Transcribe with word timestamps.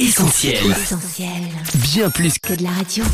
Essentiel. 0.00 0.70
Essentiel. 0.70 1.28
Bien 1.74 2.08
plus 2.08 2.38
Que 2.38 2.54
de 2.54 2.62
la 2.62 2.70
radio. 2.70 3.04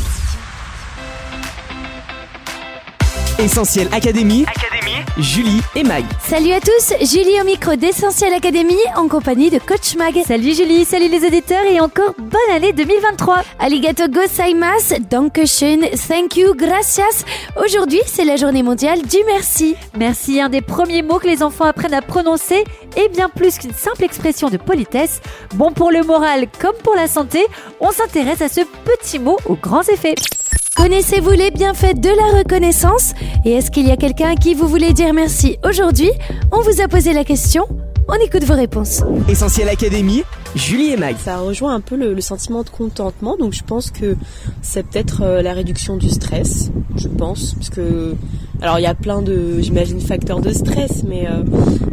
Essentiel 3.37 3.89
Académie. 3.91 4.45
Julie 5.17 5.61
et 5.75 5.83
Mag. 5.83 6.05
Salut 6.19 6.51
à 6.51 6.59
tous, 6.59 6.93
Julie 7.01 7.41
au 7.41 7.45
micro 7.45 7.75
d'Essentiel 7.75 8.33
Academy 8.33 8.77
en 8.95 9.07
compagnie 9.07 9.49
de 9.49 9.59
Coach 9.59 9.95
Mag. 9.95 10.15
Salut 10.25 10.53
Julie, 10.53 10.85
salut 10.85 11.07
les 11.07 11.25
auditeurs 11.25 11.65
et 11.65 11.79
encore 11.79 12.13
bonne 12.17 12.55
année 12.55 12.73
2023. 12.73 13.43
Arigato 13.59 14.07
gozaimasu, 14.07 14.99
dankeschön, 15.09 15.81
thank 16.07 16.37
you, 16.37 16.53
gracias. 16.55 17.25
Aujourd'hui, 17.63 18.01
c'est 18.05 18.25
la 18.25 18.35
journée 18.35 18.63
mondiale 18.63 19.01
du 19.01 19.17
merci. 19.25 19.75
Merci, 19.97 20.39
un 20.39 20.49
des 20.49 20.61
premiers 20.61 21.01
mots 21.01 21.19
que 21.19 21.27
les 21.27 21.41
enfants 21.41 21.65
apprennent 21.65 21.93
à 21.93 22.01
prononcer 22.01 22.63
et 22.95 23.09
bien 23.09 23.29
plus 23.29 23.57
qu'une 23.57 23.73
simple 23.73 24.03
expression 24.03 24.49
de 24.49 24.57
politesse. 24.57 25.21
Bon 25.55 25.71
pour 25.71 25.91
le 25.91 26.03
moral 26.03 26.47
comme 26.59 26.75
pour 26.83 26.95
la 26.95 27.07
santé, 27.07 27.45
on 27.79 27.91
s'intéresse 27.91 28.41
à 28.41 28.49
ce 28.49 28.61
petit 28.85 29.19
mot 29.19 29.37
aux 29.45 29.55
grands 29.55 29.83
effets. 29.83 30.15
Connaissez-vous 30.77 31.31
les 31.31 31.49
bienfaits 31.49 31.99
de 31.99 32.09
la 32.09 32.37
reconnaissance? 32.37 33.13
Et 33.45 33.53
est-ce 33.53 33.71
qu'il 33.71 33.87
y 33.87 33.91
a 33.91 33.97
quelqu'un 33.97 34.29
à 34.33 34.35
qui 34.35 34.53
vous 34.53 34.67
voulez 34.67 34.93
dire 34.93 35.11
merci 35.11 35.57
aujourd'hui? 35.67 36.11
On 36.51 36.61
vous 36.61 36.81
a 36.81 36.87
posé 36.87 37.13
la 37.13 37.23
question, 37.23 37.65
on 38.07 38.13
écoute 38.23 38.43
vos 38.43 38.53
réponses. 38.53 39.01
Essentiel 39.27 39.69
Académie. 39.69 40.21
Julie 40.55 40.91
et 40.91 40.97
Mag. 40.97 41.15
Ça 41.17 41.39
rejoint 41.39 41.73
un 41.73 41.79
peu 41.81 41.95
le, 41.95 42.13
le 42.13 42.21
sentiment 42.21 42.61
de 42.61 42.69
contentement, 42.69 43.37
donc 43.37 43.53
je 43.53 43.63
pense 43.63 43.89
que 43.89 44.15
c'est 44.61 44.85
peut-être 44.85 45.23
euh, 45.23 45.41
la 45.41 45.53
réduction 45.53 45.97
du 45.97 46.09
stress, 46.09 46.69
je 46.95 47.07
pense, 47.07 47.55
parce 47.55 47.71
que 47.71 48.13
alors 48.61 48.77
il 48.77 48.83
y 48.83 48.87
a 48.87 48.93
plein 48.93 49.23
de, 49.23 49.59
j'imagine, 49.59 49.99
facteurs 49.99 50.41
de 50.41 50.51
stress, 50.53 51.03
mais 51.03 51.27
euh, 51.27 51.43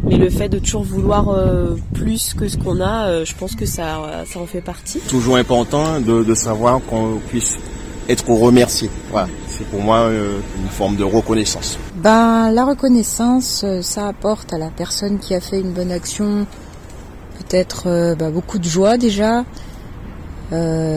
mais 0.04 0.18
le 0.18 0.28
fait 0.28 0.50
de 0.50 0.58
toujours 0.58 0.84
vouloir 0.84 1.30
euh, 1.30 1.74
plus 1.94 2.34
que 2.34 2.48
ce 2.48 2.58
qu'on 2.58 2.80
a, 2.82 3.06
euh, 3.08 3.24
je 3.24 3.34
pense 3.34 3.54
que 3.56 3.64
ça 3.64 4.24
ça 4.26 4.38
en 4.40 4.46
fait 4.46 4.60
partie. 4.60 5.00
toujours 5.08 5.36
important 5.36 6.00
de, 6.00 6.22
de 6.22 6.34
savoir 6.34 6.80
qu'on 6.88 7.18
puisse 7.28 7.56
être 8.08 8.28
remercié. 8.28 8.90
Voilà, 9.10 9.28
c'est 9.48 9.66
pour 9.66 9.80
moi 9.80 9.98
euh, 9.98 10.40
une 10.58 10.68
forme 10.68 10.96
de 10.96 11.04
reconnaissance. 11.04 11.78
Ben, 11.96 12.50
la 12.50 12.64
reconnaissance, 12.64 13.62
euh, 13.64 13.82
ça 13.82 14.08
apporte 14.08 14.52
à 14.52 14.58
la 14.58 14.68
personne 14.68 15.18
qui 15.18 15.34
a 15.34 15.40
fait 15.40 15.60
une 15.60 15.72
bonne 15.72 15.92
action 15.92 16.46
peut-être 17.38 17.84
euh, 17.86 18.14
ben, 18.14 18.30
beaucoup 18.30 18.58
de 18.58 18.64
joie 18.64 18.96
déjà. 18.96 19.44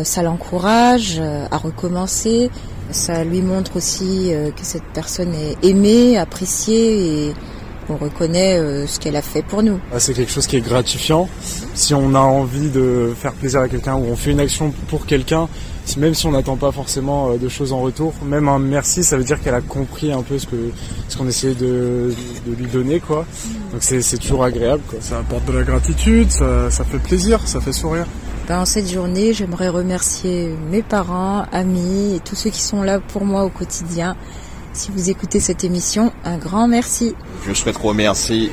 Ça 0.03 0.21
l'encourage 0.21 1.19
à 1.19 1.57
recommencer. 1.57 2.51
Ça 2.91 3.23
lui 3.23 3.41
montre 3.41 3.77
aussi 3.77 4.31
que 4.55 4.63
cette 4.63 4.85
personne 4.93 5.33
est 5.33 5.67
aimée, 5.67 6.15
appréciée 6.15 7.29
et 7.29 7.33
on 7.89 7.97
reconnaît 7.97 8.57
euh, 8.57 8.87
ce 8.87 8.99
qu'elle 8.99 9.15
a 9.15 9.21
fait 9.21 9.41
pour 9.41 9.63
nous. 9.63 9.79
Ah, 9.93 9.99
C'est 9.99 10.13
quelque 10.13 10.31
chose 10.31 10.47
qui 10.47 10.57
est 10.57 10.61
gratifiant. 10.61 11.29
Si 11.73 11.93
on 11.93 12.15
a 12.15 12.19
envie 12.19 12.69
de 12.69 13.13
faire 13.15 13.33
plaisir 13.33 13.61
à 13.61 13.69
quelqu'un 13.69 13.95
ou 13.95 14.05
on 14.11 14.15
fait 14.15 14.31
une 14.31 14.39
action 14.39 14.73
pour 14.89 15.05
quelqu'un, 15.05 15.47
même 15.97 16.13
si 16.13 16.25
on 16.25 16.31
n'attend 16.31 16.57
pas 16.57 16.71
forcément 16.71 17.29
euh, 17.29 17.37
de 17.37 17.47
choses 17.47 17.71
en 17.71 17.79
retour, 17.79 18.13
même 18.25 18.49
un 18.49 18.59
merci, 18.59 19.03
ça 19.03 19.17
veut 19.17 19.23
dire 19.23 19.41
qu'elle 19.41 19.55
a 19.55 19.61
compris 19.61 20.11
un 20.11 20.21
peu 20.21 20.37
ce 20.37 20.45
que 20.45 20.71
ce 21.07 21.17
qu'on 21.17 21.27
essayait 21.27 21.55
de, 21.55 22.13
de 22.45 22.55
lui 22.55 22.67
donner, 22.67 22.99
quoi. 22.99 23.25
Donc 23.71 23.81
c'est 23.81 24.01
c'est 24.01 24.17
toujours 24.17 24.43
agréable, 24.43 24.83
quoi. 24.87 24.99
Ça 25.01 25.19
apporte 25.19 25.45
de 25.45 25.53
la 25.53 25.63
gratitude, 25.63 26.31
ça, 26.31 26.69
ça 26.69 26.83
fait 26.83 26.99
plaisir, 26.99 27.47
ça 27.47 27.61
fait 27.61 27.73
sourire. 27.73 28.05
Ben, 28.47 28.61
en 28.61 28.65
cette 28.65 28.89
journée, 28.89 29.33
j'aimerais 29.33 29.67
remercier 29.67 30.55
mes 30.71 30.81
parents, 30.81 31.45
amis 31.51 32.15
et 32.15 32.19
tous 32.19 32.35
ceux 32.35 32.49
qui 32.49 32.61
sont 32.61 32.81
là 32.81 32.99
pour 32.99 33.25
moi 33.25 33.43
au 33.43 33.49
quotidien. 33.49 34.15
Si 34.73 34.91
vous 34.91 35.09
écoutez 35.09 35.39
cette 35.39 35.63
émission, 35.63 36.11
un 36.23 36.37
grand 36.37 36.67
merci. 36.67 37.15
Je 37.47 37.53
souhaite 37.53 37.77
remercier 37.77 38.51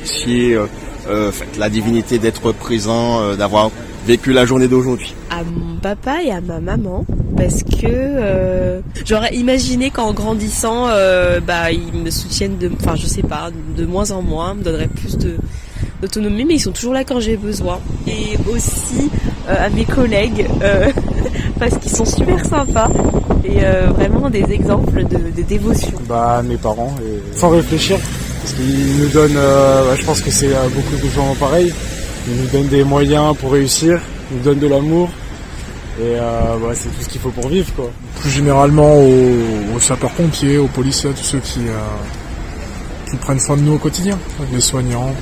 euh, 0.55 0.67
euh, 1.09 1.31
la 1.59 1.69
divinité 1.69 2.19
d'être 2.19 2.53
présent, 2.53 3.21
euh, 3.21 3.37
d'avoir 3.37 3.71
vécu 4.07 4.33
la 4.33 4.47
journée 4.47 4.69
d'aujourd'hui. 4.69 5.15
À 5.31 5.43
mon 5.43 5.77
papa 5.77 6.23
et 6.23 6.31
à 6.31 6.41
ma 6.41 6.61
maman, 6.61 7.05
parce 7.37 7.63
que 7.63 7.87
euh, 7.87 8.81
j'aurais 9.05 9.35
imaginé 9.35 9.91
qu'en 9.91 10.13
grandissant, 10.13 10.89
euh, 10.89 11.41
bah 11.41 11.73
ils 11.73 11.93
me 11.93 12.11
soutiennent 12.11 12.59
de, 12.59 12.71
enfin 12.81 12.97
je 12.97 13.07
sais 13.07 13.23
pas, 13.23 13.51
de 13.77 13.85
moins 13.85 14.11
en 14.11 14.23
moins, 14.23 14.55
me 14.55 14.63
donneraient 14.63 14.89
plus 14.89 15.17
de 15.19 15.37
d'autonomie, 16.05 16.45
mais 16.45 16.55
ils 16.55 16.61
sont 16.61 16.73
toujours 16.73 16.93
là 16.93 17.05
quand 17.05 17.21
j'ai 17.21 17.37
besoin. 17.37 17.81
Et 18.07 18.37
aussi 18.53 19.11
euh, 19.49 19.67
à 19.67 19.71
mes 19.71 19.85
collègues, 19.85 20.47
euh, 20.63 20.91
parce 21.59 21.77
qu'ils 21.79 21.91
sont 21.91 22.05
super 22.05 22.45
sympas 22.45 22.91
et 23.45 23.65
euh, 23.65 23.87
vraiment 23.89 24.31
des 24.31 24.45
exemples 24.53 25.05
de, 25.05 25.19
de 25.35 25.43
dévotion. 25.43 25.99
Bah 26.09 26.43
mes 26.45 26.57
parents, 26.57 26.95
et 27.03 27.39
sans 27.39 27.51
réfléchir, 27.51 27.99
parce 28.43 28.55
qu'ils 28.55 28.99
nous 29.01 29.09
donnent, 29.09 29.37
euh, 29.37 29.89
bah, 29.89 29.97
je 29.99 30.05
pense 30.05 30.21
que 30.21 30.31
c'est 30.31 30.55
euh, 30.55 30.69
beaucoup 30.75 30.97
de 31.03 31.11
gens 31.11 31.35
pareil, 31.41 31.73
ils 32.29 32.37
nous 32.43 32.49
donnent 32.49 32.69
des 32.69 32.85
moyens 32.85 33.37
pour 33.37 33.53
réussir, 33.53 34.01
ils 34.31 34.39
nous 34.39 34.43
donnent 34.43 34.59
de 34.59 34.67
l'amour, 34.67 35.09
et 36.01 36.17
euh, 36.19 36.57
bah, 36.63 36.73
c'est 36.75 36.89
tout 36.89 37.03
ce 37.03 37.09
qu'il 37.09 37.21
faut 37.21 37.31
pour 37.31 37.49
vivre, 37.49 37.73
quoi. 37.75 37.91
Plus 38.21 38.31
généralement 38.31 38.97
aux, 38.99 39.77
aux 39.77 39.81
sapeurs-pompiers, 39.81 40.59
aux 40.59 40.69
policiers, 40.69 41.11
à 41.11 41.13
tous 41.13 41.25
ceux 41.25 41.39
qui, 41.41 41.61
euh, 41.61 43.11
qui 43.11 43.17
prennent 43.17 43.41
soin 43.41 43.57
de 43.57 43.63
nous 43.63 43.75
au 43.75 43.79
quotidien, 43.79 44.19
les 44.53 44.61
soignants, 44.61 45.13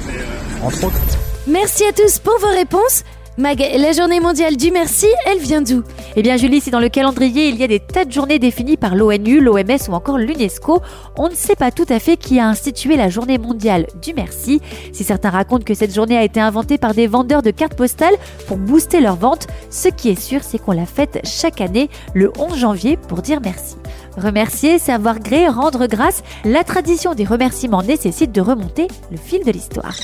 Merci 1.49 1.85
à 1.85 1.93
tous 1.93 2.21
pour 2.21 2.39
vos 2.39 2.55
réponses. 2.55 3.03
Mag, 3.37 3.59
la 3.59 3.93
journée 3.93 4.21
mondiale 4.21 4.57
du 4.57 4.71
merci, 4.71 5.07
elle 5.27 5.39
vient 5.39 5.63
d'où? 5.63 5.83
Eh 6.17 6.23
bien 6.23 6.37
Julie, 6.37 6.61
si 6.61 6.71
dans 6.71 6.79
le 6.79 6.91
calendrier 6.91 7.49
il 7.49 7.57
y 7.57 7.65
a 7.65 7.67
des 7.67 7.81
tas 7.81 8.05
de 8.05 8.13
journées 8.13 8.39
définies 8.39 8.77
par 8.77 8.95
l'ONU, 8.95 9.41
l'OMS 9.41 9.89
ou 9.89 9.93
encore 9.93 10.19
l'UNESCO, 10.19 10.81
on 11.17 11.29
ne 11.29 11.35
sait 11.35 11.57
pas 11.57 11.71
tout 11.71 11.87
à 11.89 11.99
fait 11.99 12.17
qui 12.17 12.39
a 12.39 12.47
institué 12.47 12.97
la 12.97 13.09
journée 13.09 13.39
mondiale 13.39 13.87
du 14.03 14.13
merci. 14.15 14.61
Si 14.93 15.03
certains 15.03 15.31
racontent 15.31 15.65
que 15.65 15.75
cette 15.75 15.95
journée 15.95 16.17
a 16.19 16.25
été 16.25 16.41
inventée 16.41 16.79
par 16.79 16.95
des 16.95 17.07
vendeurs 17.07 17.43
de 17.43 17.51
cartes 17.51 17.75
postales 17.75 18.15
pour 18.47 18.59
booster 18.59 19.01
leurs 19.01 19.17
ventes, 19.17 19.47
ce 19.71 19.89
qui 19.89 20.11
est 20.11 20.21
sûr 20.21 20.43
c'est 20.43 20.59
qu'on 20.59 20.73
la 20.73 20.87
fête 20.87 21.21
chaque 21.25 21.61
année 21.61 21.89
le 22.15 22.31
11 22.39 22.57
janvier 22.57 22.99
pour 23.09 23.23
dire 23.23 23.41
merci. 23.43 23.77
Remercier, 24.17 24.79
savoir 24.79 25.21
gré, 25.21 25.49
rendre 25.49 25.87
grâce, 25.87 26.23
la 26.45 26.65
tradition 26.65 27.15
des 27.15 27.25
remerciements 27.25 27.83
nécessite 27.83 28.33
de 28.33 28.41
remonter 28.41 28.89
le 29.11 29.17
fil 29.17 29.45
de 29.45 29.51
l'histoire. 29.51 29.95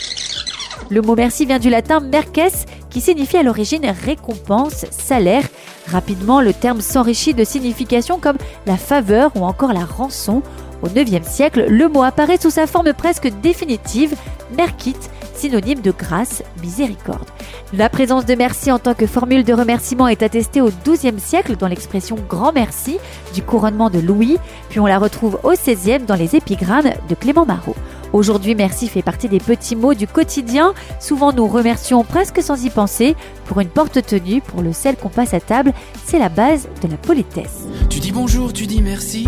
Le 0.91 1.03
mot 1.03 1.15
merci 1.15 1.45
vient 1.45 1.59
du 1.59 1.69
latin 1.69 2.01
merces, 2.01 2.65
qui 2.89 3.01
signifie 3.01 3.37
à 3.37 3.43
l'origine 3.43 3.87
récompense, 4.05 4.87
salaire. 4.91 5.45
Rapidement, 5.87 6.41
le 6.41 6.55
terme 6.55 6.81
s'enrichit 6.81 7.35
de 7.35 7.45
significations 7.45 8.19
comme 8.19 8.39
la 8.67 8.77
faveur 8.77 9.31
ou 9.37 9.45
encore 9.45 9.73
la 9.75 9.85
rançon. 9.85 10.43
Au 10.83 10.89
IXe 10.89 11.27
siècle, 11.29 11.67
le 11.69 11.89
mot 11.89 12.03
apparaît 12.03 12.39
sous 12.39 12.51
sa 12.51 12.67
forme 12.67 12.93
presque 12.95 13.29
définitive, 13.43 14.15
merkit, 14.57 14.97
synonyme 15.39 15.81
de 15.81 15.93
grâce, 15.93 16.43
miséricorde. 16.61 17.29
La 17.73 17.89
présence 17.89 18.27
de 18.27 18.35
merci 18.35 18.73
en 18.73 18.79
tant 18.79 18.95
que 18.95 19.07
formule 19.07 19.45
de 19.45 19.53
remerciement 19.53 20.09
est 20.09 20.25
attestée 20.25 20.61
au 20.61 20.71
XIIe 20.85 21.21
siècle 21.21 21.57
dans 21.57 21.69
l'expression 21.69 22.17
grand 22.29 22.53
merci 22.53 22.99
du 23.35 23.43
couronnement 23.43 23.89
de 23.89 24.01
Louis, 24.01 24.39
puis 24.69 24.81
on 24.81 24.87
la 24.87 24.99
retrouve 24.99 25.39
au 25.45 25.53
XVIe 25.53 26.01
dans 26.01 26.17
les 26.17 26.35
épigrammes 26.35 26.91
de 27.09 27.15
Clément 27.15 27.47
Marot. 27.47 27.77
Aujourd'hui, 28.13 28.55
merci 28.55 28.89
fait 28.89 29.03
partie 29.03 29.29
des 29.29 29.39
petits 29.39 29.77
mots 29.77 29.95
du 29.95 30.07
quotidien. 30.07 30.73
Souvent, 30.99 31.33
nous 31.33 31.47
remercions 31.47 32.05
presque 32.05 32.43
sans 32.43 32.65
y 32.65 32.71
penser. 32.71 33.17
Pour 33.49 33.61
une 33.61 33.69
porte 33.69 34.05
tenue, 34.05 34.43
pour 34.43 34.61
le 34.61 34.75
sel 34.75 34.97
qu'on 34.97 35.09
passe 35.09 35.33
à 35.33 35.41
table, 35.41 35.73
c'est 36.05 36.19
la 36.19 36.29
base 36.29 36.69
de 36.83 36.89
la 36.89 36.99
politesse. 36.99 37.67
Tu 37.89 37.99
dis 37.99 38.13
bonjour, 38.13 38.53
tu 38.53 38.67
dis 38.67 38.83
merci, 38.83 39.27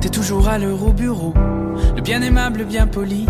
t'es 0.00 0.08
toujours 0.08 0.48
à 0.48 0.56
l'heure 0.56 0.84
au 0.84 0.92
bureau. 0.92 1.34
Le 1.94 2.00
bien 2.00 2.22
aimable, 2.22 2.60
le 2.60 2.64
bien 2.64 2.86
poli, 2.86 3.26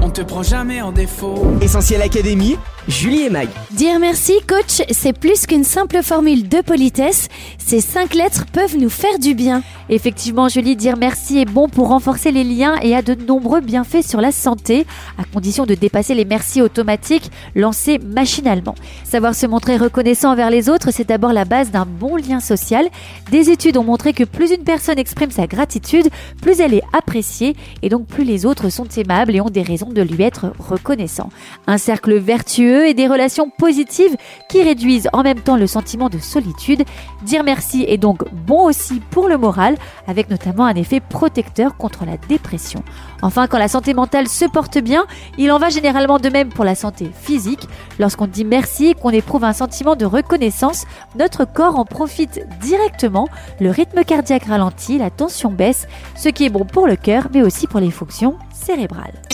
on 0.00 0.10
te 0.10 0.22
prend 0.22 0.42
jamais 0.42 0.80
en 0.80 0.92
défaut. 0.92 1.44
Essentiel 1.60 2.02
Académie. 2.02 2.56
Julie 2.88 3.22
et 3.22 3.30
Mag. 3.30 3.48
Dire 3.72 3.98
merci, 4.00 4.32
coach, 4.48 4.82
c'est 4.90 5.12
plus 5.12 5.46
qu'une 5.46 5.64
simple 5.64 6.02
formule 6.02 6.48
de 6.48 6.60
politesse. 6.60 7.28
Ces 7.58 7.80
cinq 7.80 8.14
lettres 8.14 8.46
peuvent 8.52 8.76
nous 8.76 8.88
faire 8.88 9.18
du 9.18 9.34
bien. 9.34 9.62
Effectivement, 9.90 10.48
Julie, 10.48 10.76
dire 10.76 10.96
merci 10.96 11.38
est 11.38 11.44
bon 11.44 11.68
pour 11.68 11.88
renforcer 11.88 12.32
les 12.32 12.42
liens 12.42 12.76
et 12.82 12.96
a 12.96 13.02
de 13.02 13.14
nombreux 13.14 13.60
bienfaits 13.60 14.02
sur 14.02 14.20
la 14.20 14.32
santé, 14.32 14.86
à 15.18 15.24
condition 15.24 15.66
de 15.66 15.74
dépasser 15.74 16.14
les 16.14 16.24
merci 16.24 16.62
automatiques 16.62 17.30
lancés 17.54 17.98
machinalement. 17.98 18.74
Savoir 19.04 19.34
se 19.34 19.46
montrer 19.46 19.76
reconnaissant 19.80 20.32
envers 20.32 20.50
les 20.50 20.68
autres, 20.68 20.90
c'est 20.92 21.08
d'abord 21.08 21.32
la 21.32 21.44
base 21.44 21.70
d'un 21.70 21.86
bon 21.86 22.16
lien 22.16 22.40
social. 22.40 22.88
Des 23.30 23.50
études 23.50 23.76
ont 23.76 23.84
montré 23.84 24.12
que 24.12 24.24
plus 24.24 24.52
une 24.52 24.62
personne 24.62 24.98
exprime 24.98 25.30
sa 25.30 25.46
gratitude, 25.46 26.08
plus 26.40 26.60
elle 26.60 26.74
est 26.74 26.82
appréciée 26.92 27.56
et 27.82 27.88
donc 27.88 28.06
plus 28.06 28.24
les 28.24 28.46
autres 28.46 28.68
sont 28.68 28.86
aimables 28.96 29.34
et 29.34 29.40
ont 29.40 29.50
des 29.50 29.62
raisons 29.62 29.90
de 29.90 30.02
lui 30.02 30.22
être 30.22 30.52
reconnaissants. 30.58 31.30
Un 31.66 31.78
cercle 31.78 32.16
vertueux 32.18 32.86
et 32.86 32.94
des 32.94 33.08
relations 33.08 33.50
positives 33.50 34.16
qui 34.48 34.62
réduisent 34.62 35.08
en 35.12 35.22
même 35.22 35.40
temps 35.40 35.56
le 35.56 35.66
sentiment 35.66 36.08
de 36.08 36.18
solitude. 36.18 36.84
Dire 37.24 37.42
merci 37.42 37.84
est 37.88 37.98
donc 37.98 38.24
bon 38.32 38.64
aussi 38.64 39.00
pour 39.10 39.28
le 39.28 39.38
moral, 39.38 39.76
avec 40.06 40.30
notamment 40.30 40.66
un 40.66 40.74
effet 40.74 41.00
protecteur 41.00 41.76
contre 41.76 42.04
la 42.04 42.16
dépression. 42.28 42.82
Enfin, 43.22 43.46
quand 43.46 43.58
la 43.58 43.68
santé 43.68 43.94
mentale 43.94 44.28
se 44.28 44.44
porte 44.44 44.78
bien, 44.78 45.06
il 45.38 45.52
en 45.52 45.58
va 45.58 45.68
généralement 45.68 46.18
de 46.18 46.28
même 46.28 46.48
pour 46.48 46.64
la 46.64 46.74
santé 46.74 47.10
physique. 47.14 47.68
Lorsqu'on 47.98 48.26
dit 48.26 48.44
merci 48.44 48.88
et 48.88 48.94
qu'on 48.94 49.10
éprouve 49.10 49.44
un 49.44 49.52
sentiment 49.52 49.96
de 49.96 50.04
reconnaissance, 50.04 50.84
notre 51.18 51.44
corps 51.44 51.78
en 51.78 51.84
profite 51.84 52.46
directement, 52.60 53.28
le 53.60 53.70
rythme 53.70 54.04
cardiaque 54.04 54.44
ralentit, 54.44 54.98
la 54.98 55.10
tension 55.10 55.50
baisse, 55.50 55.86
ce 56.16 56.28
qui 56.28 56.44
est 56.44 56.50
bon 56.50 56.64
pour 56.64 56.86
le 56.86 56.96
cœur 56.96 57.28
mais 57.32 57.42
aussi 57.42 57.66
pour 57.66 57.80
les 57.80 57.90
fonctions 57.90 58.36
cérébrales. 58.52 59.29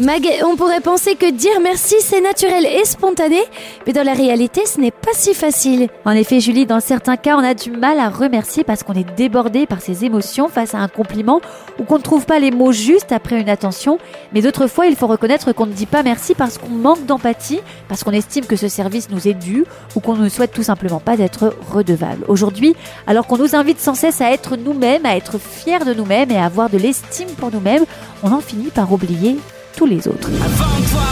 Mag, 0.00 0.26
on 0.46 0.56
pourrait 0.56 0.80
penser 0.80 1.14
que 1.14 1.30
dire 1.30 1.60
merci 1.62 1.94
c'est 2.00 2.22
naturel 2.22 2.64
et 2.64 2.86
spontané, 2.86 3.42
mais 3.86 3.92
dans 3.92 4.02
la 4.02 4.14
réalité 4.14 4.62
ce 4.64 4.80
n'est 4.80 4.90
pas 4.90 5.10
si 5.12 5.34
facile. 5.34 5.88
En 6.06 6.12
effet, 6.12 6.40
Julie, 6.40 6.64
dans 6.64 6.80
certains 6.80 7.18
cas, 7.18 7.36
on 7.36 7.44
a 7.44 7.52
du 7.52 7.70
mal 7.70 8.00
à 8.00 8.08
remercier 8.08 8.64
parce 8.64 8.82
qu'on 8.82 8.94
est 8.94 9.14
débordé 9.14 9.66
par 9.66 9.82
ses 9.82 10.06
émotions 10.06 10.48
face 10.48 10.74
à 10.74 10.78
un 10.78 10.88
compliment 10.88 11.42
ou 11.78 11.84
qu'on 11.84 11.98
ne 11.98 12.02
trouve 12.02 12.24
pas 12.24 12.38
les 12.38 12.50
mots 12.50 12.72
justes 12.72 13.12
après 13.12 13.38
une 13.38 13.50
attention. 13.50 13.98
Mais 14.32 14.40
d'autres 14.40 14.68
fois, 14.68 14.86
il 14.86 14.96
faut 14.96 15.06
reconnaître 15.06 15.52
qu'on 15.52 15.66
ne 15.66 15.72
dit 15.72 15.84
pas 15.84 16.02
merci 16.02 16.34
parce 16.34 16.56
qu'on 16.56 16.70
manque 16.70 17.04
d'empathie, 17.04 17.60
parce 17.86 18.02
qu'on 18.02 18.12
estime 18.12 18.46
que 18.46 18.56
ce 18.56 18.68
service 18.68 19.10
nous 19.10 19.28
est 19.28 19.34
dû 19.34 19.66
ou 19.94 20.00
qu'on 20.00 20.16
ne 20.16 20.30
souhaite 20.30 20.52
tout 20.52 20.62
simplement 20.62 21.00
pas 21.00 21.18
être 21.18 21.54
redevable. 21.70 22.24
Aujourd'hui, 22.26 22.74
alors 23.06 23.26
qu'on 23.26 23.36
nous 23.36 23.54
invite 23.54 23.80
sans 23.80 23.94
cesse 23.94 24.22
à 24.22 24.32
être 24.32 24.56
nous-mêmes, 24.56 25.04
à 25.04 25.14
être 25.14 25.38
fiers 25.38 25.84
de 25.84 25.92
nous-mêmes 25.92 26.30
et 26.30 26.38
à 26.38 26.46
avoir 26.46 26.70
de 26.70 26.78
l'estime 26.78 27.28
pour 27.36 27.52
nous-mêmes, 27.52 27.84
on 28.22 28.32
en 28.32 28.40
finit 28.40 28.70
par 28.70 28.90
oublier 28.94 29.36
tous 29.76 29.86
les 29.86 30.08
autres. 30.08 30.28
Avant 30.28 30.80
toi, 30.90 31.10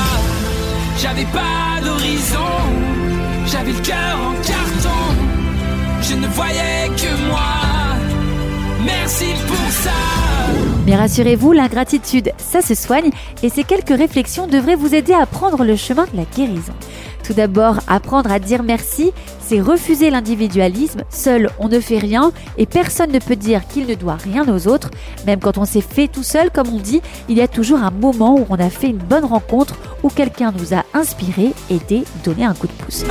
j'avais 0.98 1.26
pas 1.26 1.80
d'horizon, 1.84 2.52
j'avais 3.46 3.72
le 3.72 3.80
cœur 3.80 4.18
en 4.18 4.34
carton, 4.42 5.00
je 6.02 6.14
ne 6.14 6.26
voyais 6.28 6.88
que 6.96 7.28
moi. 7.28 7.98
Merci 8.84 9.26
pour 9.46 9.70
ça. 9.70 9.90
Mais 10.86 10.96
rassurez-vous, 10.96 11.52
l'ingratitude, 11.52 12.32
ça 12.38 12.62
se 12.62 12.74
soigne 12.74 13.10
et 13.42 13.50
ces 13.50 13.64
quelques 13.64 13.96
réflexions 13.96 14.46
devraient 14.46 14.76
vous 14.76 14.94
aider 14.94 15.12
à 15.12 15.26
prendre 15.26 15.64
le 15.64 15.76
chemin 15.76 16.06
de 16.12 16.16
la 16.16 16.24
guérison. 16.24 16.72
Tout 17.28 17.34
d'abord, 17.34 17.80
apprendre 17.88 18.32
à 18.32 18.38
dire 18.38 18.62
merci, 18.62 19.12
c'est 19.38 19.60
refuser 19.60 20.08
l'individualisme. 20.08 21.02
Seul, 21.10 21.50
on 21.58 21.68
ne 21.68 21.78
fait 21.78 21.98
rien 21.98 22.32
et 22.56 22.64
personne 22.64 23.12
ne 23.12 23.18
peut 23.18 23.36
dire 23.36 23.68
qu'il 23.68 23.86
ne 23.86 23.94
doit 23.94 24.16
rien 24.16 24.48
aux 24.48 24.66
autres. 24.66 24.88
Même 25.26 25.38
quand 25.38 25.58
on 25.58 25.66
s'est 25.66 25.82
fait 25.82 26.08
tout 26.08 26.22
seul, 26.22 26.50
comme 26.50 26.68
on 26.68 26.78
dit, 26.78 27.02
il 27.28 27.36
y 27.36 27.42
a 27.42 27.46
toujours 27.46 27.80
un 27.80 27.90
moment 27.90 28.40
où 28.40 28.46
on 28.48 28.58
a 28.58 28.70
fait 28.70 28.86
une 28.86 28.96
bonne 28.96 29.26
rencontre, 29.26 29.74
où 30.02 30.08
quelqu'un 30.08 30.54
nous 30.58 30.72
a 30.72 30.84
inspiré, 30.94 31.52
aidé, 31.68 32.04
donné 32.24 32.46
un 32.46 32.54
coup 32.54 32.66
de 32.66 32.72
pouce. 32.72 33.04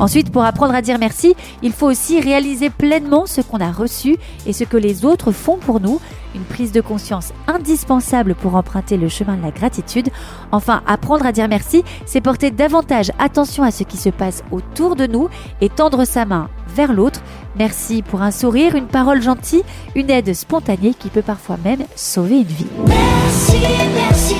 Ensuite, 0.00 0.30
pour 0.30 0.44
apprendre 0.44 0.74
à 0.74 0.82
dire 0.82 0.98
merci, 0.98 1.34
il 1.62 1.72
faut 1.72 1.86
aussi 1.86 2.20
réaliser 2.20 2.70
pleinement 2.70 3.26
ce 3.26 3.40
qu'on 3.40 3.58
a 3.58 3.70
reçu 3.70 4.16
et 4.46 4.52
ce 4.52 4.64
que 4.64 4.76
les 4.76 5.04
autres 5.04 5.32
font 5.32 5.56
pour 5.56 5.80
nous. 5.80 6.00
Une 6.34 6.42
prise 6.42 6.72
de 6.72 6.80
conscience 6.80 7.32
indispensable 7.46 8.34
pour 8.34 8.56
emprunter 8.56 8.96
le 8.96 9.08
chemin 9.08 9.36
de 9.36 9.42
la 9.42 9.52
gratitude. 9.52 10.08
Enfin, 10.50 10.82
apprendre 10.84 11.24
à 11.24 11.30
dire 11.30 11.46
merci, 11.46 11.84
c'est 12.06 12.20
porter 12.20 12.50
davantage 12.50 13.12
attention 13.20 13.62
à 13.62 13.70
ce 13.70 13.84
qui 13.84 13.96
se 13.96 14.08
passe 14.08 14.42
autour 14.50 14.96
de 14.96 15.06
nous 15.06 15.28
et 15.60 15.68
tendre 15.68 16.04
sa 16.04 16.24
main 16.24 16.48
vers 16.74 16.92
l'autre. 16.92 17.20
Merci 17.56 18.02
pour 18.02 18.22
un 18.22 18.32
sourire, 18.32 18.74
une 18.74 18.88
parole 18.88 19.22
gentille, 19.22 19.62
une 19.94 20.10
aide 20.10 20.34
spontanée 20.34 20.94
qui 20.98 21.08
peut 21.08 21.22
parfois 21.22 21.56
même 21.64 21.84
sauver 21.94 22.38
une 22.38 22.42
vie. 22.44 22.66
Merci, 22.86 23.58
merci, 23.94 24.36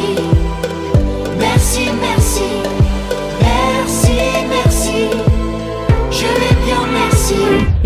merci, 1.38 1.88
merci, 2.00 2.42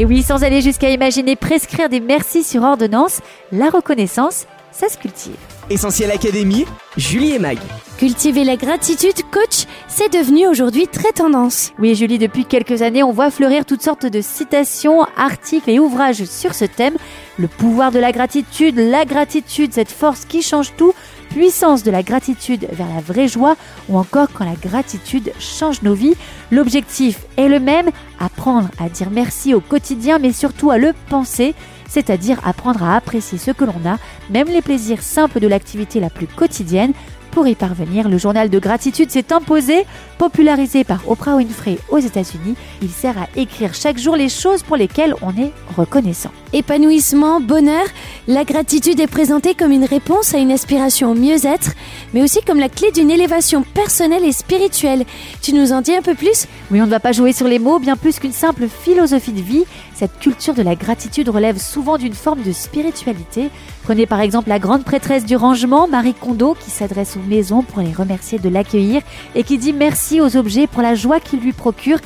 Et 0.01 0.05
oui, 0.05 0.23
sans 0.23 0.45
aller 0.45 0.61
jusqu'à 0.61 0.91
imaginer 0.91 1.35
prescrire 1.35 1.89
des 1.89 1.99
merci 1.99 2.45
sur 2.45 2.63
ordonnance, 2.63 3.21
la 3.51 3.69
reconnaissance, 3.69 4.47
ça 4.71 4.89
se 4.89 4.97
cultive. 4.97 5.35
Essentiel 5.71 6.13
Académie, 6.13 6.67
Julie 6.97 7.33
et 7.33 7.41
Mag. 7.41 7.59
Cultiver 7.99 8.45
la 8.45 8.55
gratitude, 8.55 9.29
coach, 9.33 9.67
c'est 9.89 10.13
devenu 10.13 10.47
aujourd'hui 10.47 10.87
très 10.87 11.11
tendance. 11.11 11.73
Oui, 11.81 11.97
Julie, 11.97 12.19
depuis 12.19 12.45
quelques 12.45 12.83
années, 12.83 13.03
on 13.03 13.11
voit 13.11 13.33
fleurir 13.33 13.65
toutes 13.65 13.83
sortes 13.83 14.07
de 14.07 14.21
citations, 14.21 15.03
articles 15.17 15.69
et 15.69 15.81
ouvrages 15.81 16.25
sur 16.27 16.55
ce 16.55 16.65
thème. 16.65 16.95
Le 17.37 17.49
pouvoir 17.49 17.91
de 17.91 17.99
la 17.99 18.13
gratitude, 18.13 18.77
la 18.77 19.05
gratitude, 19.05 19.73
cette 19.73 19.91
force 19.91 20.27
qui 20.27 20.43
change 20.43 20.75
tout, 20.77 20.95
puissance 21.31 21.83
de 21.83 21.91
la 21.91 22.03
gratitude 22.03 22.67
vers 22.73 22.89
la 22.89 23.01
vraie 23.01 23.29
joie 23.29 23.57
ou 23.89 23.99
encore 23.99 24.29
quand 24.33 24.45
la 24.45 24.57
gratitude 24.57 25.33
change 25.39 25.83
nos 25.83 25.95
vies. 25.95 26.15
L'objectif 26.51 27.21
est 27.37 27.49
le 27.49 27.61
même, 27.61 27.91
apprendre 28.19 28.69
à 28.79 28.89
dire 28.89 29.11
merci 29.11 29.55
au 29.55 29.61
quotidien 29.61 30.19
mais 30.19 30.33
surtout 30.33 30.71
à 30.71 30.79
le 30.79 30.93
penser, 31.09 31.55
c'est-à-dire 31.89 32.41
apprendre 32.45 32.83
à 32.83 32.97
apprécier 32.97 33.39
ce 33.39 33.51
que 33.51 33.65
l'on 33.65 33.89
a, 33.89 33.99
même 34.31 34.49
les 34.49 34.63
plaisirs 34.63 35.03
simples 35.03 35.41
de 35.41 35.49
l'activité 35.49 36.01
la 36.01 36.11
plus 36.11 36.27
quotidienne. 36.27 36.93
Pour 37.31 37.47
y 37.47 37.55
parvenir, 37.55 38.09
le 38.09 38.19
journal 38.19 38.51
de 38.51 38.59
gratitude 38.59 39.11
s'est 39.11 39.33
imposé, 39.33 39.85
popularisé 40.19 40.83
par 40.83 41.09
Oprah 41.09 41.37
Winfrey 41.37 41.79
aux 41.89 41.99
États-Unis. 41.99 42.57
Il 42.83 42.91
sert 42.91 43.17
à 43.17 43.29
écrire 43.37 43.75
chaque 43.75 43.99
jour 43.99 44.17
les 44.17 44.29
choses 44.29 44.63
pour 44.63 44.77
lesquelles 44.77 45.15
on 45.23 45.31
est 45.31 45.53
reconnaissant. 45.77 46.31
Épanouissement, 46.53 47.41
bonheur, 47.41 47.85
la 48.27 48.45
gratitude 48.45 48.99
est 48.99 49.07
présentée 49.07 49.55
comme 49.55 49.71
une 49.71 49.85
réponse 49.85 50.35
à 50.35 50.39
une 50.39 50.51
aspiration 50.51 51.13
au 51.13 51.15
mieux-être, 51.15 51.73
mais 52.15 52.23
aussi 52.23 52.41
comme 52.43 52.59
la 52.59 52.69
clé 52.69 52.91
d'une 52.91 53.11
élévation 53.11 53.63
personnelle 53.63 54.25
et 54.25 54.33
spirituelle. 54.33 55.05
Tu 55.43 55.53
nous 55.53 55.73
en 55.73 55.83
dis 55.83 55.95
un 55.95 56.03
peu 56.03 56.15
plus? 56.15 56.47
Oui, 56.71 56.81
on 56.81 56.87
ne 56.87 56.91
va 56.91 57.01
pas 57.01 57.13
jouer 57.13 57.33
sur 57.33 57.47
les 57.47 57.59
mots, 57.59 57.79
bien 57.79 57.97
plus 57.97 58.19
qu'une 58.19 58.33
simple 58.33 58.67
philosophie 58.69 59.33
de 59.33 59.43
vie. 59.43 59.65
Cette 59.99 60.21
culture 60.21 60.55
de 60.55 60.63
la 60.63 60.77
gratitude 60.77 61.29
relève 61.29 61.59
souvent 61.59 61.99
d'une 61.99 62.15
forme 62.15 62.43
de 62.43 62.53
spiritualité. 62.53 63.51
Prenez 63.83 64.07
par 64.07 64.21
exemple 64.21 64.49
la 64.49 64.61
grande 64.61 64.85
prêtresse 64.85 65.27
du 65.27 65.35
rangement, 65.35 65.89
Marie 65.89 66.15
Kondo, 66.15 66.55
qui 66.55 66.71
s'adresse 66.71 67.17
aux 67.17 67.29
maisons 67.29 67.65
pour 67.65 67.83
les 67.83 67.93
remercier 67.93 68.39
de 68.39 68.49
l'accueillir 68.49 69.03
et 69.35 69.43
qui 69.43 69.59
dit 69.59 69.73
merci 69.73 70.21
aux 70.21 70.37
objets 70.37 70.69
pour 70.69 70.83
la 70.83 70.95
joie 70.95 71.19
qu'ils 71.19 71.41
lui 71.41 71.53
procurent. 71.53 71.99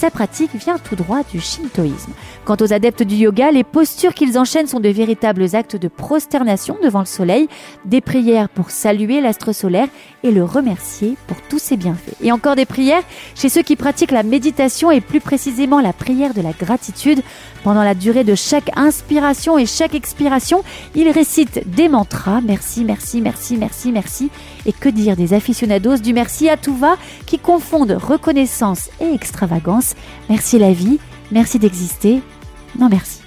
Sa 0.00 0.10
pratique 0.10 0.54
vient 0.54 0.78
tout 0.78 0.96
droit 0.96 1.20
du 1.30 1.40
shintoïsme. 1.40 2.12
Quant 2.46 2.56
aux 2.58 2.72
adeptes 2.72 3.02
du 3.02 3.16
yoga, 3.16 3.50
les 3.50 3.64
postures 3.64 4.14
qu'ils 4.14 4.38
enchaînent 4.38 4.66
sont 4.66 4.80
de 4.80 4.88
véritables 4.88 5.54
actes 5.54 5.76
de 5.76 5.88
prosternation 5.88 6.78
devant 6.82 7.00
le 7.00 7.04
soleil, 7.04 7.50
des 7.84 8.00
prières 8.00 8.48
pour 8.48 8.70
saluer 8.70 9.20
l'astre 9.20 9.52
solaire 9.52 9.88
et 10.22 10.30
le 10.30 10.42
remercier 10.42 11.18
pour 11.26 11.36
tous 11.50 11.58
ses 11.58 11.76
bienfaits. 11.76 12.16
Et 12.22 12.32
encore 12.32 12.56
des 12.56 12.64
prières 12.64 13.02
chez 13.34 13.50
ceux 13.50 13.60
qui 13.60 13.76
pratiquent 13.76 14.10
la 14.10 14.22
méditation 14.22 14.90
et 14.90 15.02
plus 15.02 15.20
précisément 15.20 15.82
la 15.82 15.92
prière 15.92 16.32
de 16.32 16.40
la 16.40 16.52
gratitude. 16.52 17.20
Pendant 17.62 17.82
la 17.82 17.94
durée 17.94 18.24
de 18.24 18.34
chaque 18.34 18.70
inspiration 18.78 19.58
et 19.58 19.66
chaque 19.66 19.94
expiration, 19.94 20.64
ils 20.94 21.10
récitent 21.10 21.70
des 21.70 21.90
mantras, 21.90 22.40
merci, 22.40 22.84
merci, 22.84 23.20
merci, 23.20 23.58
merci, 23.58 23.92
merci, 23.92 24.30
et 24.64 24.72
que 24.72 24.88
dire 24.88 25.14
des 25.14 25.34
aficionados 25.34 25.98
du 25.98 26.14
merci 26.14 26.48
à 26.48 26.56
tout 26.56 26.74
va 26.74 26.96
qui 27.26 27.38
confondent 27.38 27.98
reconnaissance 28.00 28.88
et 28.98 29.12
extravagance? 29.12 29.89
Merci 30.28 30.58
la 30.58 30.72
vie, 30.72 30.98
merci 31.30 31.58
d'exister, 31.58 32.20
non 32.78 32.88
merci. 32.90 33.20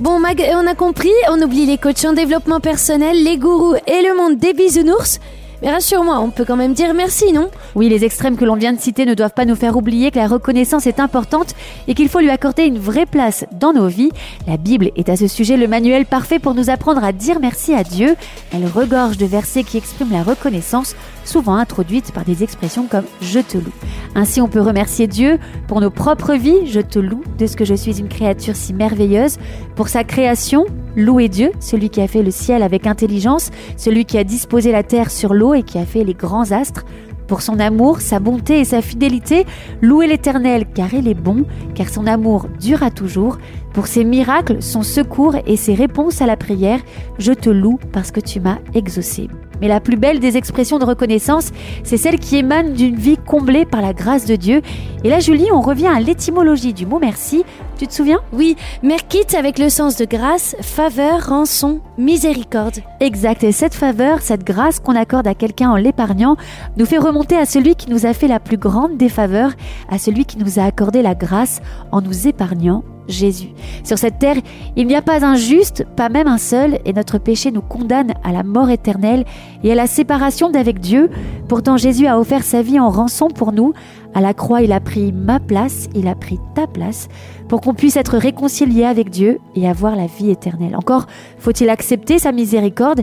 Bon 0.00 0.20
Mag, 0.20 0.40
on 0.54 0.66
a 0.66 0.74
compris, 0.74 1.10
on 1.28 1.42
oublie 1.42 1.66
les 1.66 1.76
coachs 1.76 2.04
en 2.04 2.12
développement 2.12 2.60
personnel, 2.60 3.24
les 3.24 3.36
gourous 3.36 3.74
et 3.86 4.02
le 4.02 4.16
monde 4.16 4.38
des 4.38 4.52
bisounours. 4.52 5.18
Mais 5.60 5.72
rassure-moi, 5.72 6.20
on 6.20 6.30
peut 6.30 6.44
quand 6.44 6.56
même 6.56 6.72
dire 6.72 6.94
merci, 6.94 7.32
non? 7.32 7.50
Oui, 7.74 7.88
les 7.88 8.04
extrêmes 8.04 8.36
que 8.36 8.44
l'on 8.44 8.54
vient 8.54 8.72
de 8.72 8.80
citer 8.80 9.06
ne 9.06 9.14
doivent 9.14 9.34
pas 9.34 9.44
nous 9.44 9.56
faire 9.56 9.76
oublier 9.76 10.12
que 10.12 10.18
la 10.18 10.28
reconnaissance 10.28 10.86
est 10.86 11.00
importante 11.00 11.54
et 11.88 11.94
qu'il 11.94 12.08
faut 12.08 12.20
lui 12.20 12.30
accorder 12.30 12.62
une 12.62 12.78
vraie 12.78 13.06
place 13.06 13.44
dans 13.52 13.72
nos 13.72 13.88
vies. 13.88 14.12
La 14.46 14.56
Bible 14.56 14.92
est 14.94 15.08
à 15.08 15.16
ce 15.16 15.26
sujet 15.26 15.56
le 15.56 15.66
manuel 15.66 16.06
parfait 16.06 16.38
pour 16.38 16.54
nous 16.54 16.70
apprendre 16.70 17.02
à 17.02 17.10
dire 17.10 17.40
merci 17.40 17.74
à 17.74 17.82
Dieu. 17.82 18.14
Elle 18.52 18.66
regorge 18.66 19.16
de 19.16 19.26
versets 19.26 19.64
qui 19.64 19.78
expriment 19.78 20.12
la 20.12 20.22
reconnaissance, 20.22 20.94
souvent 21.28 21.54
introduite 21.54 22.12
par 22.12 22.24
des 22.24 22.42
expressions 22.42 22.86
comme 22.86 23.04
je 23.20 23.40
te 23.40 23.58
loue. 23.58 23.72
Ainsi, 24.14 24.40
on 24.40 24.48
peut 24.48 24.60
remercier 24.60 25.06
Dieu 25.06 25.38
pour 25.66 25.80
nos 25.80 25.90
propres 25.90 26.34
vies, 26.34 26.66
je 26.66 26.80
te 26.80 26.98
loue 26.98 27.22
de 27.38 27.46
ce 27.46 27.56
que 27.56 27.64
je 27.64 27.74
suis 27.74 28.00
une 28.00 28.08
créature 28.08 28.56
si 28.56 28.72
merveilleuse, 28.72 29.36
pour 29.76 29.88
sa 29.88 30.04
création, 30.04 30.66
louer 30.96 31.28
Dieu, 31.28 31.52
celui 31.60 31.90
qui 31.90 32.00
a 32.00 32.08
fait 32.08 32.22
le 32.22 32.30
ciel 32.30 32.62
avec 32.62 32.86
intelligence, 32.86 33.50
celui 33.76 34.04
qui 34.04 34.18
a 34.18 34.24
disposé 34.24 34.72
la 34.72 34.82
terre 34.82 35.10
sur 35.10 35.34
l'eau 35.34 35.54
et 35.54 35.62
qui 35.62 35.78
a 35.78 35.84
fait 35.84 36.04
les 36.04 36.14
grands 36.14 36.50
astres. 36.50 36.84
Pour 37.26 37.42
son 37.42 37.60
amour, 37.60 38.00
sa 38.00 38.20
bonté 38.20 38.60
et 38.60 38.64
sa 38.64 38.80
fidélité, 38.80 39.44
louer 39.82 40.06
l'Éternel 40.06 40.64
car 40.74 40.94
il 40.94 41.06
est 41.08 41.14
bon, 41.14 41.44
car 41.74 41.90
son 41.90 42.06
amour 42.06 42.46
dure 42.58 42.82
à 42.82 42.90
toujours. 42.90 43.36
Pour 43.74 43.86
ses 43.86 44.02
miracles, 44.02 44.62
son 44.62 44.82
secours 44.82 45.36
et 45.46 45.56
ses 45.56 45.74
réponses 45.74 46.22
à 46.22 46.26
la 46.26 46.38
prière, 46.38 46.80
je 47.18 47.34
te 47.34 47.50
loue 47.50 47.78
parce 47.92 48.10
que 48.10 48.20
tu 48.20 48.40
m'as 48.40 48.58
exaucé. 48.74 49.28
Mais 49.60 49.68
la 49.68 49.80
plus 49.80 49.96
belle 49.96 50.20
des 50.20 50.36
expressions 50.36 50.78
de 50.78 50.84
reconnaissance, 50.84 51.50
c'est 51.84 51.96
celle 51.96 52.18
qui 52.18 52.36
émane 52.36 52.72
d'une 52.72 52.96
vie 52.96 53.16
comblée 53.16 53.64
par 53.64 53.82
la 53.82 53.92
grâce 53.92 54.24
de 54.24 54.36
Dieu. 54.36 54.62
Et 55.04 55.08
là, 55.08 55.20
Julie, 55.20 55.48
on 55.52 55.60
revient 55.60 55.88
à 55.88 56.00
l'étymologie 56.00 56.72
du 56.72 56.86
mot 56.86 56.98
merci. 56.98 57.44
Tu 57.78 57.86
te 57.86 57.94
souviens? 57.94 58.20
Oui, 58.32 58.56
merkit 58.82 59.36
avec 59.36 59.58
le 59.58 59.68
sens 59.68 59.96
de 59.96 60.04
grâce, 60.04 60.56
faveur, 60.60 61.28
rançon, 61.28 61.80
miséricorde. 61.96 62.78
Exact, 63.00 63.44
et 63.44 63.52
cette 63.52 63.74
faveur, 63.74 64.20
cette 64.20 64.44
grâce 64.44 64.80
qu'on 64.80 64.96
accorde 64.96 65.28
à 65.28 65.34
quelqu'un 65.34 65.70
en 65.70 65.76
l'épargnant, 65.76 66.36
nous 66.76 66.86
fait 66.86 66.98
remonter 66.98 67.36
à 67.36 67.46
celui 67.46 67.76
qui 67.76 67.88
nous 67.88 68.06
a 68.06 68.14
fait 68.14 68.28
la 68.28 68.40
plus 68.40 68.56
grande 68.56 68.96
des 68.96 69.08
faveurs, 69.08 69.52
à 69.88 69.98
celui 69.98 70.24
qui 70.24 70.38
nous 70.38 70.58
a 70.58 70.64
accordé 70.64 71.02
la 71.02 71.14
grâce 71.14 71.60
en 71.92 72.00
nous 72.00 72.26
épargnant 72.26 72.82
Jésus. 73.08 73.48
Sur 73.84 73.98
cette 73.98 74.18
terre, 74.18 74.36
il 74.76 74.86
n'y 74.86 74.94
a 74.94 75.02
pas 75.02 75.24
un 75.24 75.34
juste, 75.34 75.84
pas 75.96 76.08
même 76.08 76.28
un 76.28 76.38
seul, 76.38 76.78
et 76.84 76.92
notre 76.92 77.18
péché 77.18 77.50
nous 77.50 77.62
condamne 77.62 78.14
à 78.22 78.32
la 78.32 78.42
mort 78.42 78.70
éternelle 78.70 79.24
et 79.64 79.72
à 79.72 79.74
la 79.74 79.86
séparation 79.86 80.50
d'avec 80.50 80.78
Dieu. 80.78 81.10
Pourtant 81.48 81.76
Jésus 81.76 82.06
a 82.06 82.18
offert 82.18 82.44
sa 82.44 82.62
vie 82.62 82.78
en 82.78 82.90
rançon 82.90 83.28
pour 83.28 83.52
nous. 83.52 83.72
À 84.14 84.20
la 84.20 84.34
croix, 84.34 84.62
il 84.62 84.72
a 84.72 84.80
pris 84.80 85.12
ma 85.12 85.40
place, 85.40 85.88
il 85.94 86.08
a 86.08 86.14
pris 86.14 86.38
ta 86.54 86.66
place, 86.66 87.08
pour 87.48 87.60
qu'on 87.60 87.74
puisse 87.74 87.96
être 87.96 88.16
réconcilié 88.16 88.84
avec 88.84 89.10
Dieu 89.10 89.38
et 89.54 89.68
avoir 89.68 89.96
la 89.96 90.06
vie 90.06 90.30
éternelle. 90.30 90.76
Encore 90.76 91.06
faut-il 91.38 91.70
accepter 91.70 92.18
sa 92.18 92.32
miséricorde. 92.32 93.02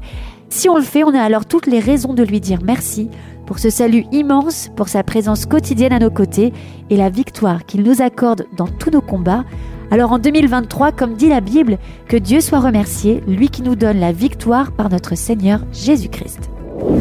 Si 0.49 0.69
on 0.69 0.75
le 0.75 0.83
fait, 0.83 1.03
on 1.03 1.13
a 1.13 1.21
alors 1.21 1.45
toutes 1.45 1.67
les 1.67 1.79
raisons 1.79 2.13
de 2.13 2.23
lui 2.23 2.39
dire 2.39 2.59
merci 2.63 3.09
pour 3.45 3.59
ce 3.59 3.69
salut 3.69 4.05
immense, 4.11 4.71
pour 4.75 4.87
sa 4.87 5.03
présence 5.03 5.45
quotidienne 5.45 5.93
à 5.93 5.99
nos 5.99 6.09
côtés 6.09 6.53
et 6.89 6.97
la 6.97 7.09
victoire 7.09 7.65
qu'il 7.65 7.83
nous 7.83 8.01
accorde 8.01 8.47
dans 8.57 8.67
tous 8.67 8.89
nos 8.89 9.01
combats. 9.01 9.43
Alors 9.91 10.11
en 10.11 10.19
2023, 10.19 10.91
comme 10.91 11.15
dit 11.15 11.29
la 11.29 11.41
Bible, 11.41 11.77
que 12.07 12.17
Dieu 12.17 12.41
soit 12.41 12.59
remercié, 12.59 13.21
lui 13.27 13.49
qui 13.49 13.61
nous 13.61 13.75
donne 13.75 13.99
la 13.99 14.11
victoire 14.11 14.71
par 14.71 14.89
notre 14.89 15.15
Seigneur 15.15 15.61
Jésus-Christ. 15.71 16.49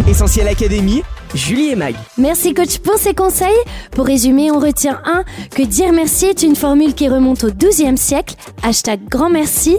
Essentiel 0.09 0.49
Académie, 0.49 1.03
Julie 1.35 1.71
et 1.71 1.77
Mag. 1.77 1.95
Merci 2.17 2.55
coach 2.55 2.79
pour 2.79 2.97
ces 2.97 3.15
conseils. 3.15 3.49
Pour 3.91 4.07
résumer, 4.07 4.51
on 4.51 4.59
retient 4.59 5.01
1. 5.05 5.25
Que 5.51 5.63
dire 5.63 5.93
merci 5.93 6.27
est 6.27 6.43
une 6.43 6.57
formule 6.57 6.95
qui 6.95 7.09
remonte 7.09 7.45
au 7.45 7.51
XIIe 7.51 7.97
siècle. 7.97 8.37
Hashtag 8.63 9.01
grand 9.09 9.31
merci. 9.31 9.77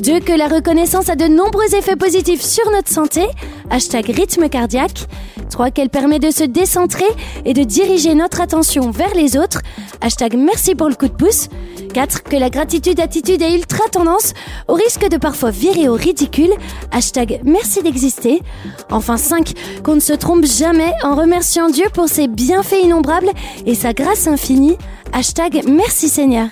2. 0.00 0.20
Que 0.20 0.32
la 0.32 0.48
reconnaissance 0.48 1.08
a 1.08 1.16
de 1.16 1.26
nombreux 1.26 1.74
effets 1.74 1.96
positifs 1.96 2.42
sur 2.42 2.70
notre 2.70 2.88
santé. 2.88 3.22
Hashtag 3.70 4.06
rythme 4.06 4.48
cardiaque. 4.48 5.06
3. 5.50 5.70
Qu'elle 5.70 5.90
permet 5.90 6.18
de 6.18 6.30
se 6.30 6.44
décentrer 6.44 7.08
et 7.44 7.52
de 7.52 7.62
diriger 7.62 8.14
notre 8.14 8.40
attention 8.40 8.90
vers 8.90 9.14
les 9.14 9.36
autres. 9.36 9.60
Hashtag 10.00 10.36
merci 10.36 10.74
pour 10.74 10.88
le 10.88 10.94
coup 10.94 11.08
de 11.08 11.12
pouce. 11.12 11.48
4. 11.92 12.22
Que 12.22 12.36
la 12.36 12.50
gratitude 12.50 13.00
attitude 13.00 13.42
est 13.42 13.54
ultra 13.54 13.84
tendance 13.90 14.32
au 14.68 14.74
risque 14.74 15.08
de 15.08 15.16
parfois 15.16 15.50
virer 15.50 15.88
au 15.88 15.94
ridicule. 15.94 16.52
Hashtag 16.92 17.40
merci 17.44 17.82
d'exister. 17.82 18.42
Enfin 18.90 19.16
5. 19.16 19.52
Qu'on 19.82 19.96
ne 19.96 20.00
se 20.00 20.12
trompe 20.12 20.44
jamais 20.44 20.92
en 21.02 21.14
remerciant 21.14 21.68
Dieu 21.68 21.86
pour 21.92 22.08
ses 22.08 22.28
bienfaits 22.28 22.82
innombrables 22.82 23.30
et 23.66 23.74
sa 23.74 23.92
grâce 23.92 24.26
infinie. 24.26 24.78
Hashtag 25.12 25.62
merci 25.66 26.08
Seigneur. 26.08 26.48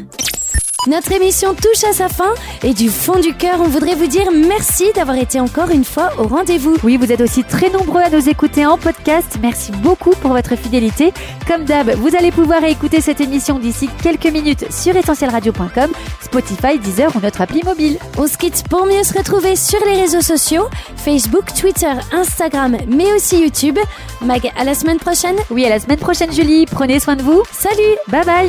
Notre 0.87 1.11
émission 1.11 1.55
touche 1.55 1.83
à 1.83 1.93
sa 1.93 2.09
fin 2.09 2.33
et 2.63 2.73
du 2.73 2.89
fond 2.89 3.19
du 3.19 3.35
cœur, 3.35 3.61
on 3.61 3.65
voudrait 3.65 3.97
vous 3.97 4.07
dire 4.07 4.31
merci 4.33 4.93
d'avoir 4.95 5.17
été 5.19 5.41
encore 5.41 5.71
une 5.71 5.85
fois 5.85 6.13
au 6.19 6.29
rendez-vous. 6.29 6.77
Oui, 6.85 6.97
vous 6.97 7.11
êtes 7.11 7.21
aussi 7.21 7.43
très 7.43 7.69
nombreux 7.69 8.01
à 8.01 8.11
nous 8.11 8.29
écouter 8.29 8.65
en 8.65 8.79
podcast. 8.79 9.39
Merci 9.43 9.73
beaucoup 9.73 10.13
pour 10.13 10.31
votre 10.31 10.55
fidélité. 10.57 11.13
Comme 11.49 11.65
d'hab, 11.65 11.91
vous 11.91 12.15
allez 12.17 12.31
pouvoir 12.31 12.63
écouter 12.63 13.01
cette 13.01 13.21
émission 13.21 13.59
d'ici 13.59 13.91
quelques 14.03 14.33
minutes 14.33 14.73
sur 14.73 14.95
essentielradio.com, 14.95 15.91
Spotify, 16.23 16.79
Deezer 16.79 17.15
ou 17.17 17.21
notre 17.21 17.41
appli 17.41 17.63
mobile. 17.65 17.99
On 18.17 18.29
se 18.29 18.39
quitte 18.39 18.63
pour 18.69 18.87
mieux 18.87 19.03
se 19.03 19.19
retrouver 19.19 19.57
sur 19.57 19.85
les 19.85 20.01
réseaux 20.01 20.23
sociaux, 20.23 20.69
Facebook, 20.97 21.53
Twitter, 21.59 21.93
Instagram, 22.13 22.77
mais 22.87 23.13
aussi 23.13 23.43
YouTube. 23.43 23.81
Mag, 24.21 24.49
à 24.57 24.63
la 24.63 24.75
semaine 24.75 24.99
prochaine. 24.99 25.37
Oui, 25.51 25.67
à 25.67 25.71
la 25.71 25.81
semaine 25.81 25.99
prochaine 25.99 26.33
Julie. 26.33 26.67
Prenez 26.67 27.01
soin 27.01 27.17
de 27.17 27.23
vous. 27.23 27.43
Salut, 27.51 27.97
bye 28.07 28.25
bye. 28.25 28.49